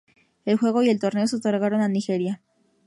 El 0.45 0.57
juego 0.57 0.81
y 0.81 0.89
el 0.89 0.97
torneo 0.99 1.27
se 1.27 1.35
otorgaron 1.35 1.81
a 1.81 1.87
Nigeria. 1.87 2.41